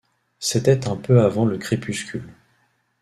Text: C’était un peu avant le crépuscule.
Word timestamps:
C’était 0.39 0.87
un 0.87 0.95
peu 0.97 1.21
avant 1.21 1.45
le 1.45 1.59
crépuscule. 1.59 2.27